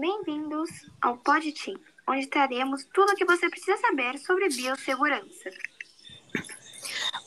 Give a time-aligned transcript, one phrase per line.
[0.00, 0.70] Bem-vindos
[1.02, 1.76] ao PodTeam,
[2.06, 5.50] onde traremos tudo o que você precisa saber sobre biossegurança.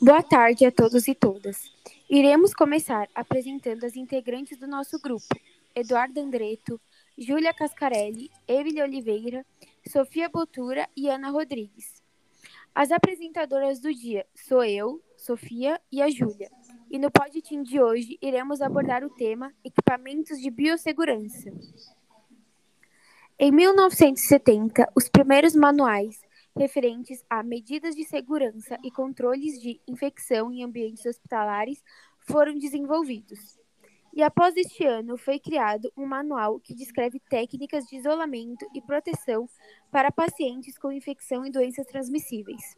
[0.01, 1.69] Boa tarde a todos e todas.
[2.09, 5.27] Iremos começar apresentando as integrantes do nosso grupo:
[5.75, 6.79] Eduardo Andreto,
[7.17, 9.45] Júlia Cascarelli, Emily Oliveira,
[9.85, 12.01] Sofia Botura e Ana Rodrigues.
[12.73, 16.49] As apresentadoras do dia sou eu, Sofia e a Júlia.
[16.89, 21.51] E no PodTeam de hoje iremos abordar o tema Equipamentos de Biossegurança.
[23.43, 26.21] Em 1970, os primeiros manuais
[26.55, 31.83] referentes a medidas de segurança e controles de infecção em ambientes hospitalares
[32.19, 33.57] foram desenvolvidos.
[34.13, 39.49] E após este ano, foi criado um manual que descreve técnicas de isolamento e proteção
[39.89, 42.77] para pacientes com infecção e doenças transmissíveis.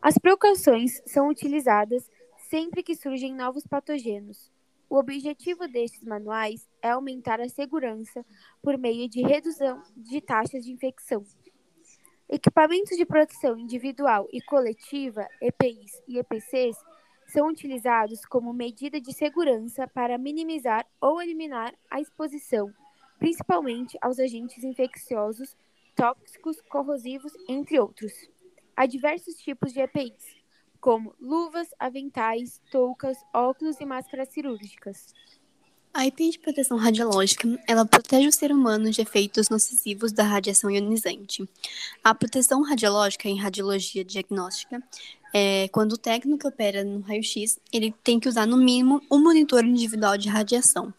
[0.00, 2.10] As precauções são utilizadas
[2.48, 4.50] sempre que surgem novos patogênios.
[4.94, 8.24] O objetivo destes manuais é aumentar a segurança
[8.62, 11.24] por meio de redução de taxas de infecção.
[12.28, 16.76] Equipamentos de proteção individual e coletiva, EPIs e EPCs,
[17.26, 22.72] são utilizados como medida de segurança para minimizar ou eliminar a exposição,
[23.18, 25.56] principalmente aos agentes infecciosos,
[25.96, 28.12] tóxicos, corrosivos, entre outros.
[28.76, 30.43] Há diversos tipos de EPIs,
[30.84, 35.14] como luvas, aventais, toucas, óculos e máscaras cirúrgicas.
[35.94, 40.70] A EPI de proteção radiológica, ela protege o ser humano de efeitos nocivos da radiação
[40.70, 41.48] ionizante.
[42.02, 44.82] A proteção radiológica em radiologia diagnóstica
[45.32, 49.64] é quando o técnico opera no raio-x, ele tem que usar no mínimo um monitor
[49.64, 50.92] individual de radiação.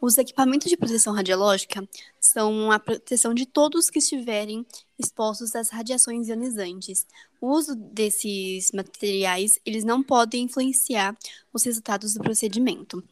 [0.00, 1.88] Os equipamentos de proteção radiológica
[2.20, 4.64] são a proteção de todos que estiverem
[4.98, 7.06] expostos às radiações ionizantes.
[7.40, 11.16] O uso desses materiais, eles não podem influenciar
[11.52, 13.02] os resultados do procedimento.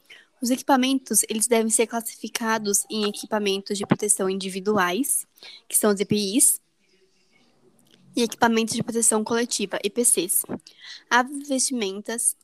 [0.43, 5.27] Os equipamentos, eles devem ser classificados em equipamentos de proteção individuais,
[5.67, 6.61] que são os EPIs,
[8.17, 10.43] e equipamentos de proteção coletiva, EPCs.
[11.11, 12.37] Há vestimentas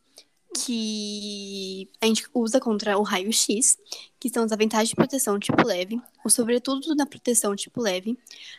[0.65, 3.79] que a gente usa contra o raio-x,
[4.19, 8.19] que são os aventais de proteção tipo leve, o sobretudo na proteção tipo leve,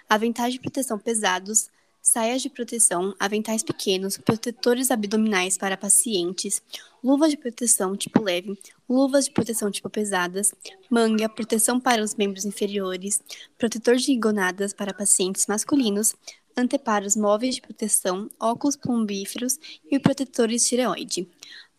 [0.10, 1.70] aventais de proteção pesados,
[2.02, 6.62] saias de proteção, aventais pequenos, protetores abdominais para pacientes,
[7.04, 8.60] luvas de proteção tipo leve,
[8.90, 10.54] luvas de proteção tipo pesadas,
[10.90, 13.22] manga, proteção para os membros inferiores,
[13.58, 16.16] protetor de gonadas para pacientes masculinos,
[16.58, 19.58] anteparos móveis de proteção, óculos plumbíferos
[19.90, 21.28] e protetores tireoide.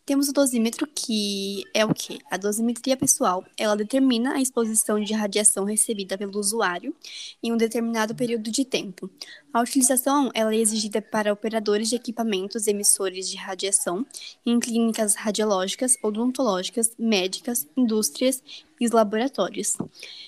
[0.05, 2.19] Temos o dosímetro, que é o quê?
[2.29, 6.93] A dosimetria pessoal, ela determina a exposição de radiação recebida pelo usuário
[7.41, 9.09] em um determinado período de tempo.
[9.53, 14.05] A utilização ela é exigida para operadores de equipamentos emissores de radiação
[14.45, 18.43] em clínicas radiológicas, odontológicas, médicas, indústrias
[18.81, 19.77] e laboratórios.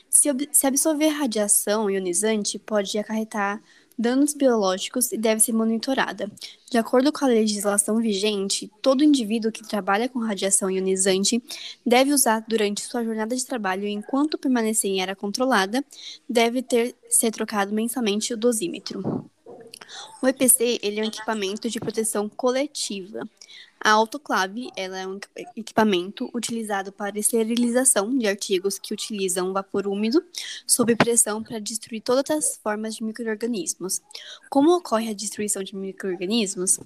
[0.08, 3.60] Se, se absorver radiação ionizante, pode acarretar
[3.98, 6.30] danos biológicos e deve ser monitorada.
[6.70, 11.42] De acordo com a legislação vigente, todo indivíduo que trabalha com radiação ionizante
[11.84, 15.84] deve usar durante sua jornada de trabalho enquanto permanecer em área controlada,
[16.28, 19.30] deve ter ser trocado mensalmente o dosímetro.
[20.22, 23.28] O EPC ele é um equipamento de proteção coletiva.
[23.84, 25.20] A autoclave ela é um
[25.54, 30.24] equipamento utilizado para esterilização de artigos que utilizam vapor úmido
[30.66, 34.00] sob pressão para destruir todas as formas de microrganismos.
[34.48, 36.80] Como ocorre a destruição de microrganismos?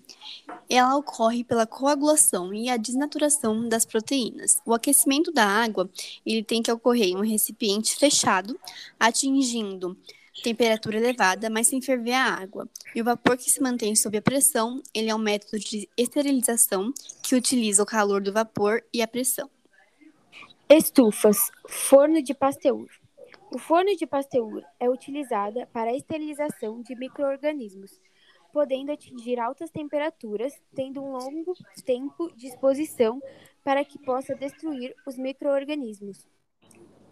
[0.68, 4.60] Ela ocorre pela coagulação e a desnaturação das proteínas.
[4.66, 5.88] O aquecimento da água
[6.26, 8.58] ele tem que ocorrer em um recipiente fechado,
[8.98, 9.96] atingindo
[10.42, 12.68] temperatura elevada, mas sem ferver a água.
[12.94, 16.92] E o vapor que se mantém sob a pressão, ele é um método de esterilização
[17.22, 19.50] que utiliza o calor do vapor e a pressão.
[20.68, 22.86] Estufas, forno de Pasteur.
[23.50, 27.98] O forno de Pasteur é utilizada para a esterilização de microorganismos,
[28.52, 31.54] podendo atingir altas temperaturas, tendo um longo
[31.86, 33.22] tempo de exposição
[33.64, 36.26] para que possa destruir os microorganismos.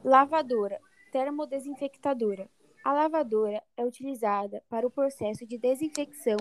[0.04, 0.78] Lavadora,
[1.10, 2.50] termodesinfectadora.
[2.86, 6.36] A lavadora é utilizada para o processo de desinfecção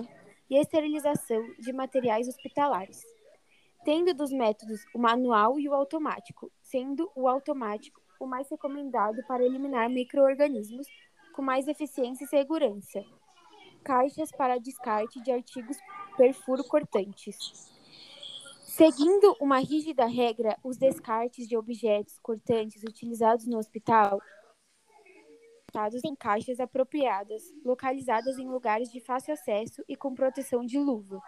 [0.48, 3.02] e esterilização de materiais hospitalares,
[3.84, 9.44] tendo dos métodos o manual e o automático, sendo o automático o mais recomendado para
[9.44, 10.86] eliminar microorganismos
[11.34, 13.02] com mais eficiência e segurança.
[13.82, 15.76] Caixas para descarte de artigos
[16.16, 17.36] perfuro cortantes.
[18.62, 24.20] Seguindo uma rígida regra, os descartes de objetos cortantes utilizados no hospital
[26.04, 31.20] em caixas apropriadas, localizadas em lugares de fácil acesso e com proteção de luva.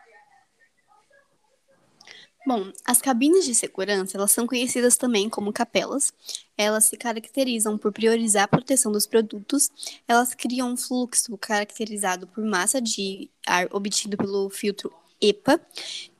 [2.46, 6.14] Bom, as cabines de segurança, elas são conhecidas também como capelas.
[6.56, 9.70] Elas se caracterizam por priorizar a proteção dos produtos.
[10.06, 14.90] Elas criam um fluxo caracterizado por massa de ar obtido pelo filtro
[15.20, 15.60] EPA.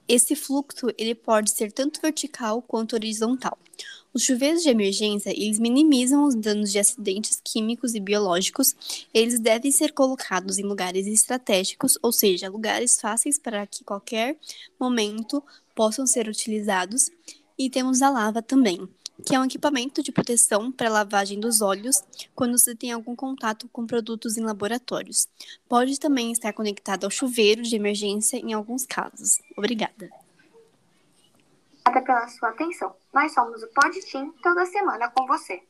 [0.06, 3.56] Esse fluxo ele pode ser tanto vertical quanto horizontal.
[4.12, 8.74] Os chuveiros de emergência, eles minimizam os danos de acidentes químicos e biológicos.
[9.12, 14.36] Eles devem ser colocados em lugares estratégicos, ou seja, lugares fáceis para que qualquer
[14.80, 15.42] momento
[15.74, 17.10] possam ser utilizados.
[17.58, 18.88] E temos a lava também,
[19.24, 22.02] que é um equipamento de proteção para lavagem dos olhos
[22.34, 25.28] quando se tem algum contato com produtos em laboratórios.
[25.68, 29.40] Pode também estar conectado ao chuveiro de emergência em alguns casos.
[29.56, 30.08] Obrigada.
[31.84, 32.94] Obrigada pela sua atenção.
[33.18, 35.60] Nós somos o Pod Team toda semana com você.